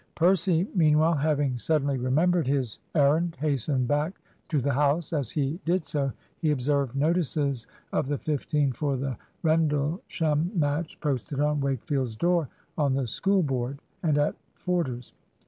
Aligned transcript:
Percy, 0.15 0.67
meanwhile, 0.73 1.13
having 1.13 1.59
suddenly 1.59 1.95
remembered 1.95 2.47
his 2.47 2.79
errand, 2.95 3.37
hastened 3.39 3.87
back 3.87 4.19
to 4.49 4.59
the 4.59 4.73
house. 4.73 5.13
As 5.13 5.29
he 5.29 5.59
did 5.63 5.85
so 5.85 6.11
he 6.39 6.49
observed 6.49 6.95
notices 6.95 7.67
of 7.93 8.07
the 8.07 8.17
fifteen 8.17 8.71
for 8.71 8.97
the 8.97 9.15
Rendlesham 9.43 10.51
match 10.55 10.99
posted 11.01 11.39
on 11.39 11.61
Wakefield's 11.61 12.15
door, 12.15 12.49
on 12.79 12.95
the 12.95 13.05
school 13.05 13.43
board, 13.43 13.77
and 14.01 14.17
at 14.17 14.33
Forder's. 14.55 15.13